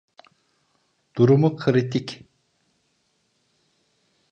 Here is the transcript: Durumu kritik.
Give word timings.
Durumu 1.17 1.49
kritik. 1.59 2.09